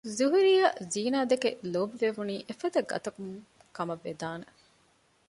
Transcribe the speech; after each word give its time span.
ޒުހުރީއަށް 0.17 0.77
ޒީނާދެކެ 0.93 1.49
ލޯބިވެވުނީ 1.73 2.35
އެފަދަގަތަކުން 2.47 3.35
ކަމަށްވެސް 3.75 4.15
ވެދާނެ 4.17 4.47